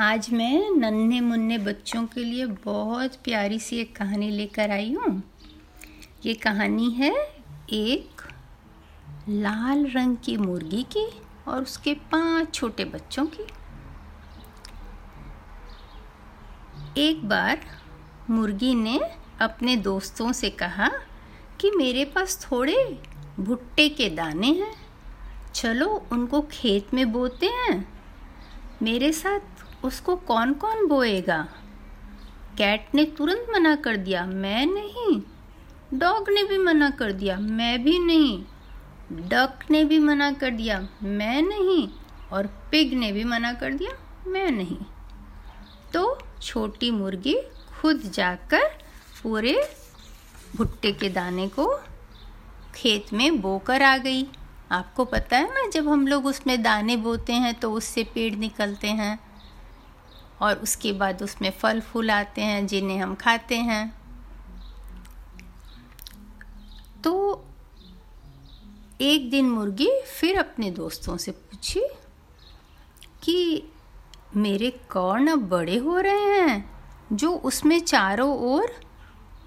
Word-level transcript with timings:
आज 0.00 0.30
मैं 0.30 0.70
नन्हे 0.70 1.20
मुन्ने 1.20 1.58
बच्चों 1.58 2.06
के 2.06 2.24
लिए 2.24 2.46
बहुत 2.46 3.14
प्यारी 3.14 3.58
सी 3.58 3.76
एक 3.76 3.96
कहानी 3.96 4.30
लेकर 4.30 4.70
आई 4.70 4.92
हूँ। 4.92 5.22
ये 6.26 6.34
कहानी 6.34 6.90
है 6.90 7.12
एक 7.70 8.22
लाल 9.28 9.86
रंग 9.86 10.16
की 10.16 10.36
मुर्गी 10.36 10.82
की 10.82 11.22
और 11.48 11.62
उसके 11.62 11.94
पाँच 11.94 12.54
छोटे 12.54 12.84
बच्चों 12.84 13.26
की। 13.26 13.46
एक 17.00 17.28
बार 17.28 17.60
मुर्गी 18.30 18.74
ने 18.74 19.00
अपने 19.40 19.76
दोस्तों 19.76 20.32
से 20.32 20.50
कहा 20.50 20.88
कि 21.60 21.70
मेरे 21.70 22.04
पास 22.04 22.48
थोड़े 22.52 23.02
भुट्टे 23.40 23.88
के 23.88 24.10
दाने 24.10 24.52
हैं। 24.52 24.74
चलो 25.54 26.06
उनको 26.12 26.42
खेत 26.42 26.94
में 26.94 27.12
बोते 27.12 27.46
हैं। 27.46 27.98
मेरे 28.82 29.12
साथ 29.12 29.57
उसको 29.84 30.16
कौन 30.16 30.54
कौन 30.54 30.86
बोएगा? 30.86 31.48
कैट 32.58 32.88
ने 32.94 33.04
तुरंत 33.04 33.46
मना 33.52 33.76
कर 33.76 33.96
दिया, 33.96 34.26
मैं 34.26 34.66
नहीं। 34.66 35.22
डॉग 35.98 36.30
ने 36.30 36.44
भी 36.44 36.58
मना 36.58 36.90
कर 36.90 37.12
दिया, 37.12 37.36
मैं 37.36 37.84
भी 37.84 37.98
नहीं। 37.98 38.44
डक 39.12 39.58
ने 39.70 39.84
भी 39.84 39.98
मना 39.98 40.32
कर 40.32 40.50
दिया, 40.50 40.88
मैं 41.02 41.42
नहीं। 41.42 41.88
और 42.32 42.46
पिग 42.46 42.94
ने 42.94 43.12
भी 43.12 43.24
मना 43.24 43.52
कर 43.52 43.72
दिया, 43.72 43.90
मैं 44.26 44.50
नहीं। 44.50 44.78
तो 45.94 46.18
छोटी 46.42 46.90
मुर्गी 46.90 47.38
खुद 47.80 48.00
जाकर 48.00 48.64
पूरे 49.22 49.76
भुट्टे 50.56 50.92
के 50.92 51.08
दाने 51.08 51.48
को 51.48 51.80
खेत 52.74 53.12
में 53.12 53.40
बोकर 53.40 53.82
आ 53.82 53.96
गई। 53.96 54.26
आपको 54.72 55.04
पता 55.04 55.36
है 55.36 55.50
ना, 55.54 55.70
जब 55.70 55.88
हम 55.88 56.08
लोग 56.08 56.26
उसमें 56.26 56.62
दाने 56.62 56.96
बोते 56.96 57.32
हैं 57.32 57.54
तो 57.54 57.72
उससे 57.72 58.04
पेड़ 58.04 58.34
निकलते 58.34 58.88
हैं। 58.88 59.27
और 60.40 60.56
उसके 60.56 60.92
बाद 60.92 61.22
उसमें 61.22 61.50
फल 61.50 61.80
फूल 61.80 62.10
आते 62.10 62.42
हैं, 62.42 62.66
जिन्हें 62.66 62.98
हम 62.98 63.14
खाते 63.14 63.56
हैं। 63.56 63.98
तो 67.04 67.44
एक 69.00 69.30
दिन 69.30 69.50
मुर्गी 69.50 70.00
फिर 70.20 70.38
अपने 70.38 70.70
दोस्तों 70.70 71.16
से 71.16 71.30
पूछी 71.30 71.82
कि, 73.22 73.64
मेरे 74.36 74.70
कॉर्न 74.70 75.28
अब 75.28 75.48
बड़े 75.48 75.76
हो 75.76 75.98
रहे 75.98 76.40
हैं, 76.40 76.70
जो 77.12 77.32
उसमें 77.32 77.80
चारों 77.80 78.38
ओर 78.38 78.80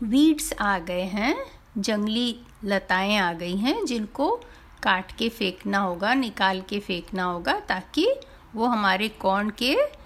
वीड्स 0.04 0.54
आ 0.54 0.80
गए 0.80 1.02
हैं, 1.02 1.46
जंगली 1.78 2.40
लताएँ 2.64 3.18
आ 3.18 3.34
गई 3.34 3.56
हैं, 3.56 3.86
जिनको 3.86 4.40
काट 4.84 5.12
के 5.12 5.30
फेंकना 5.30 5.78
होगा, 5.78 6.14
निकाल 6.14 6.62
के 6.62 6.80
फेंकना 6.80 7.24
होगा, 7.24 7.60
ताकि 7.60 8.14
वो 8.56 8.66
हमारे 8.66 9.10
कॉर्न 9.10 9.50
के 9.50 10.01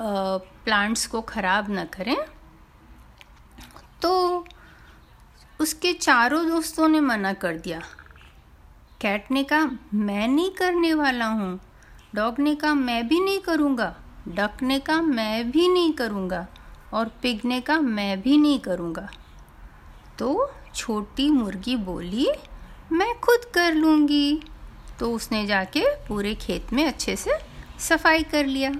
प्लांट्स 0.00 1.06
को 1.06 1.20
ख़राब 1.20 1.66
न 1.70 1.84
करें। 1.84 2.16
तो 4.02 4.44
उसके 5.60 5.92
चारों 5.92 6.48
दोस्तों 6.48 6.88
ने 6.88 7.00
मना 7.00 7.32
कर 7.32 7.56
दिया। 7.56 7.80
कैट 9.00 9.30
ने 9.30 9.44
कहा, 9.44 9.70
मैं 9.94 10.28
नहीं 10.28 10.50
करने 10.50 10.94
वाला 10.94 11.26
हूँ। 11.26 11.60
डॉग 12.14 12.38
ने 12.38 12.54
कहा, 12.54 12.74
मैं 12.74 13.08
भी 13.08 13.20
नहीं 13.20 13.40
करूँगा। 13.40 13.96
डक 14.28 14.62
ने 14.62 14.78
कहा, 14.78 15.00
मैं 15.00 15.50
भी 15.50 15.68
नहीं 15.68 15.92
करूँगा। 15.92 16.46
और 16.92 17.08
पिग 17.22 17.40
ने 17.44 17.60
कहा, 17.60 17.80
मैं 17.80 18.20
भी 18.20 18.38
नहीं 18.38 18.58
करूँगा। 18.58 19.08
तो 20.18 20.52
छोटी 20.74 21.30
मुर्गी 21.30 21.76
बोली, 21.76 22.28
मैं 22.92 23.20
खुद 23.20 23.44
कर 23.54 23.74
लूँगी। 23.74 24.42
तो 25.00 25.12
उसने 25.12 25.46
जाके 25.46 25.84
पूरे 26.08 26.34
खेत 26.34 26.72
में 26.72 26.86
अच्छे 26.86 27.16
से 27.16 27.30
सफ़ाई 27.78 28.22
कर 28.22 28.46
लिया। 28.46 28.72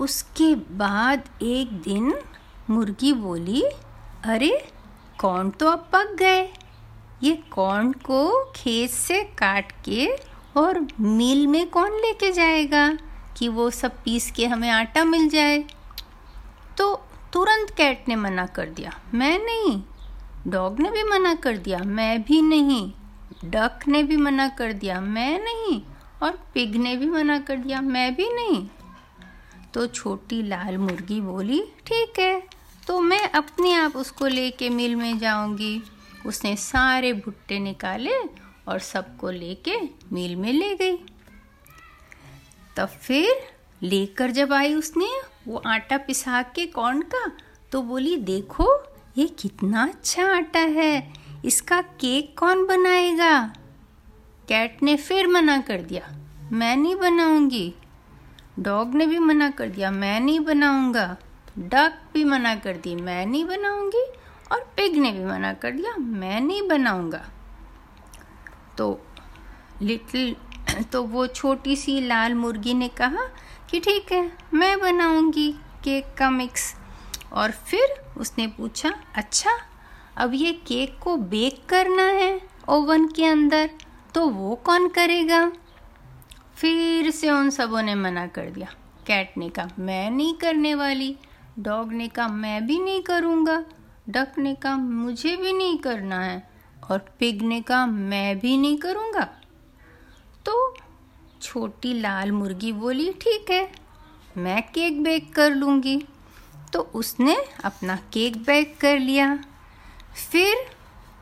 उसके 0.00 0.54
बाद 0.54 1.22
एक 1.42 1.72
दिन 1.72 2.14
मुर्गी 2.70 3.12
बोली, 3.12 3.62
अरे, 4.24 4.72
कौन 5.20 5.50
तो 5.50 5.66
अब 5.66 5.88
पक 5.92 6.16
गए? 6.18 6.52
ये 7.22 7.42
कौन 7.50 7.92
को 7.92 8.52
खेत 8.56 8.90
से 8.90 9.24
काट 9.24 9.72
के 9.84 10.10
और 10.56 10.86
मिल 11.00 11.46
में 11.46 11.70
कौन 11.70 11.92
लेके 11.92 12.32
जाएगा 12.32 12.98
कि 13.38 13.48
वो 13.48 13.70
सब 13.70 13.92
पीस 14.04 14.30
के 14.30 14.46
हमें 14.46 14.70
आटा 14.70 15.04
मिल 15.04 15.28
जाए? 15.28 15.64
तो 16.78 17.02
तुरंत 17.32 17.70
कैट 17.70 18.04
ने 18.08 18.16
मना 18.16 18.46
कर 18.46 18.66
दिया, 18.66 19.00
मैं 19.14 19.38
नहीं। 19.38 19.82
डॉग 20.46 20.80
ने 20.80 20.90
भी 20.90 21.02
मना 21.02 21.34
कर 21.34 21.56
दिया, 21.56 21.78
मैं 21.78 22.22
भी 22.22 22.42
नहीं। 22.42 22.92
डक 23.44 23.78
ने 23.88 24.02
भी 24.02 24.16
मना 24.16 24.48
कर 24.48 24.72
दिया, 24.72 25.00
मैं 25.00 25.44
नहीं। 25.44 25.82
और 26.22 26.30
पिग 26.54 26.76
ने 26.76 26.96
भी 26.96 27.06
मना 27.06 27.38
कर 27.38 27.56
दिया, 27.56 27.80
मैं 27.80 28.14
भी 28.14 28.32
नहीं। 28.32 28.68
तो 29.74 29.86
छोटी 29.86 30.42
लाल 30.42 30.76
मुर्गी 30.78 31.20
बोली, 31.20 31.60
ठीक 31.86 32.18
है 32.18 32.42
तो 32.86 33.00
मैं 33.00 33.22
अपने 33.30 33.72
आप 33.74 33.96
उसको 33.96 34.26
लेके 34.26 34.68
मिल 34.70 34.94
में 34.96 35.18
जाऊँगी। 35.18 35.82
उसने 36.26 36.54
सारे 36.56 37.12
भुट्टे 37.14 37.58
निकाले 37.58 38.16
और 38.68 38.78
सबको 38.78 39.30
लेके 39.30 39.76
मिल 40.12 40.34
में 40.36 40.52
ले 40.52 40.74
गई। 40.76 40.96
तब 42.76 42.88
फिर 43.02 43.28
लेकर 43.82 44.30
जब 44.30 44.52
आई 44.52 44.74
उसने, 44.74 45.08
वो 45.48 45.62
आटा 45.66 45.98
पिसा 45.98 46.42
के 46.44 46.66
कौन 46.66 47.02
का? 47.04 47.30
तो 47.72 47.82
बोली, 47.82 48.16
देखो, 48.16 48.68
ये 49.18 49.26
कितना 49.38 49.84
अच्छा 49.84 50.26
आटा 50.28 50.60
है, 50.60 51.12
इसका 51.44 51.80
केक 51.82 52.38
कौन 52.38 52.66
बनाएगा? 52.66 53.40
कैट 54.48 54.82
ने 54.82 54.96
फिर 54.96 55.26
मना 55.26 55.58
कर 55.60 55.82
दिया, 55.82 56.08
मैं 56.52 56.76
नहीं 56.76 56.96
बनाऊँगी। 56.96 57.72
डॉग 58.60 58.94
ने 58.94 59.06
भी 59.06 59.18
मना 59.18 59.50
कर 59.50 59.68
दिया, 59.68 59.90
मैं 59.90 60.18
नहीं 60.20 60.40
बनाऊँगा। 60.40 61.16
डक 61.58 61.98
भी 62.14 62.24
मना 62.24 62.54
कर 62.56 62.76
दी, 62.76 62.94
मैं 62.94 63.24
नहीं 63.26 63.44
बनाऊँगी। 63.44 64.04
और 64.52 64.60
पिग 64.76 64.96
ने 64.96 65.10
भी 65.12 65.24
मना 65.24 65.52
कर 65.54 65.70
दिया, 65.70 65.96
मैं 65.96 66.40
नहीं 66.40 66.66
बनाऊँगा। 66.68 67.24
तो 68.78 69.00
लिटिल 69.82 70.36
तो 70.92 71.02
वो 71.04 71.26
छोटी 71.26 71.76
सी 71.76 72.00
लाल 72.00 72.34
मुर्गी 72.34 72.74
ने 72.74 72.88
कहा 72.90 73.26
कि 73.70 73.80
ठीक 73.80 74.12
है, 74.12 74.30
मैं 74.54 74.78
बनाऊँगी 74.80 75.50
केक 75.84 76.14
का 76.18 76.30
मिक्स 76.30 76.74
और 77.32 77.50
फिर 77.50 77.94
उसने 78.18 78.46
पूछा 78.48 78.92
अच्छा 79.16 79.50
अब 80.16 80.34
ये 80.34 80.52
केक 80.66 80.98
को 81.02 81.16
बेक 81.16 81.64
करना 81.68 82.02
है 82.02 82.40
ओवन 82.68 83.06
के 83.06 83.24
अंदर 83.26 83.70
तो 84.14 84.26
वो 84.28 84.54
कौन 84.64 84.88
करेगा? 84.88 85.40
फिर 86.60 87.10
से 87.10 87.30
उन 87.30 87.50
सबों 87.50 87.82
ने 87.82 87.94
मना 87.94 88.26
कर 88.26 88.50
दिया। 88.50 88.74
कैट 89.06 89.38
ने 89.38 89.48
कहा, 89.48 89.68
मैं 89.78 90.10
नहीं 90.10 90.34
करने 90.34 90.74
वाली। 90.74 91.16
डॉग 91.58 91.92
ने 91.92 92.08
कहा, 92.08 92.28
मैं 92.28 92.66
भी 92.66 92.78
नहीं 92.80 93.02
करूँगा। 93.02 93.64
डक 94.08 94.32
ने 94.38 94.54
कहा, 94.54 94.76
मुझे 94.76 95.36
भी 95.36 95.52
नहीं 95.52 95.78
करना 95.78 96.20
है। 96.24 96.50
और 96.90 96.98
पिग 97.18 97.42
ने 97.42 97.60
कहा, 97.60 97.86
मैं 97.86 98.38
भी 98.38 98.56
नहीं 98.56 98.76
करूँगा। 98.76 99.24
तो 100.46 100.76
छोटी 101.42 102.00
लाल 102.00 102.32
मुर्गी 102.32 102.72
बोली, 102.72 103.12
ठीक 103.12 103.50
है, 103.50 103.72
मैं 104.36 104.62
केक 104.62 105.02
बेक 105.02 105.34
कर 105.34 105.54
लूँगी। 105.54 106.02
तो 106.72 106.80
उसने 106.80 107.36
अपना 107.64 107.96
केक 107.96 108.36
बेक 108.36 108.76
कर 108.80 108.98
लिया। 108.98 109.44
फिर 110.32 110.56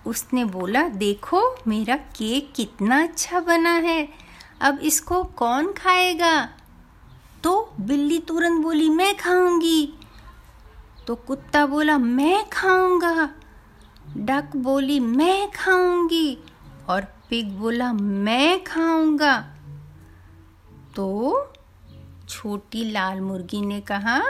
उसने 0.07 0.45
बोला, 0.45 0.89
देखो, 0.89 1.57
मेरा 1.67 1.97
केक 1.97 2.53
कितना 2.57 3.03
अच्छा 3.03 3.41
बना 3.41 3.73
है। 3.73 4.28
अब 4.61 4.79
इसको 4.79 5.25
कौन 5.25 5.73
खाएगा? 5.73 6.49
तो 7.45 7.75
बिल्ली 7.81 8.19
तुरंत 8.19 8.63
बोली, 8.63 8.89
मैं 8.89 9.17
खाऊँगी। 9.17 9.95
तो 11.07 11.15
कुत्ता 11.15 11.67
बोला, 11.67 11.99
मैं 11.99 12.49
खाऊँगा। 12.49 13.31
डक 14.17 14.49
बोली, 14.57 15.01
मैं 15.01 15.51
खाऊँगी। 15.51 16.39
और 16.89 17.05
पिग 17.31 17.51
बोला, 17.51 17.93
मैं 17.93 18.65
खाऊँगा। 18.65 19.55
तो 20.97 21.37
छोटी 22.29 22.91
लाल 22.91 23.21
मुर्गी 23.21 23.61
ने 23.61 23.81
कहा, 23.81 24.23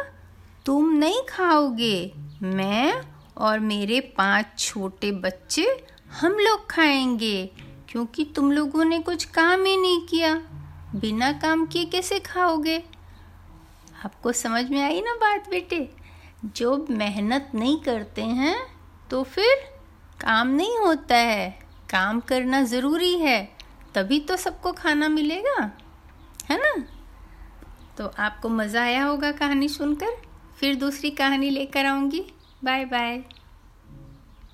तुम 0.66 0.90
नहीं 0.90 1.22
खाओगे। 1.28 2.12
मैं 2.42 3.02
और 3.36 3.60
मेरे 3.60 4.00
पाँच 4.00 4.46
छोटे 4.58 5.12
बच्चे 5.12 5.86
हम 6.20 6.32
लोग 6.32 6.70
खाएँगे। 6.70 7.67
क्योंकि 7.88 8.24
तुम 8.36 8.50
लोगों 8.52 8.84
ने 8.84 8.98
कुछ 8.98 9.24
काम 9.24 9.64
ही 9.64 9.76
नहीं 9.76 10.00
किया। 10.06 10.34
बिना 10.94 11.30
काम 11.32 11.64
किए 11.66 11.84
कैसे 11.84 12.18
खाओगे? 12.20 12.82
आपको 14.04 14.32
समझ 14.32 14.64
में 14.70 14.82
आई 14.82 15.00
ना 15.00 15.14
बात 15.14 15.48
बेटे? 15.50 15.88
जो 16.46 16.86
मेहनत 16.90 17.50
नहीं 17.54 17.78
करते 17.80 18.22
हैं 18.22 18.56
तो 19.10 19.22
फिर 19.22 19.56
काम 20.20 20.48
नहीं 20.48 20.76
होता 20.78 21.16
है। 21.16 21.50
काम 21.90 22.20
करना 22.20 22.62
ज़रूरी 22.62 23.14
है, 23.18 23.42
तभी 23.94 24.20
तो 24.20 24.36
सबको 24.36 24.72
खाना 24.72 25.08
मिलेगा, 25.08 25.60
है 26.50 26.58
ना? 26.58 26.74
तो 27.98 28.12
आपको 28.18 28.48
मज़ा 28.48 28.82
आया 28.82 29.04
होगा 29.04 29.32
कहानी 29.32 29.68
सुनकर। 29.68 30.16
फिर 30.58 30.74
दूसरी 30.74 31.10
कहानी 31.10 31.50
लेकर 31.50 31.86
आऊँगी। 31.86 32.24
Bye 32.64 32.84
bye 32.84 33.22